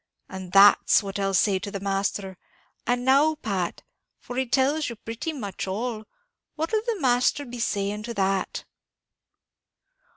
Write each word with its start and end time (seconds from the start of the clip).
And 0.27 0.51
that's 0.51 1.03
what 1.03 1.19
I'll 1.19 1.35
say 1.35 1.59
to 1.59 1.69
the 1.69 1.79
Masther; 1.79 2.39
and 2.87 3.05
now, 3.05 3.35
Pat 3.35 3.83
for 4.19 4.35
he 4.35 4.47
tells 4.47 4.89
you 4.89 4.95
pretty 4.95 5.31
much 5.31 5.67
all 5.67 6.05
what'll 6.55 6.81
the 6.87 6.99
Masther 6.99 7.45
be 7.45 7.59
saying 7.59 8.01
to 8.09 8.15
that?" 8.15 8.63